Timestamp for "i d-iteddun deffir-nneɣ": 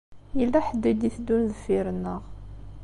0.91-2.21